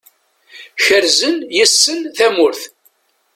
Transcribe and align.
Kerzen 0.83 1.37
yes-sen 1.57 1.99
tamurt. 2.17 2.61